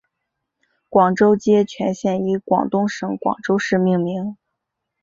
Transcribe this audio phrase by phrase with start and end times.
[0.89, 4.35] 广州街全线以广东省广州市命名。